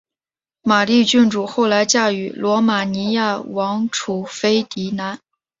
[0.63, 5.19] 玛丽郡主后来嫁予罗马尼亚王储斐迪南。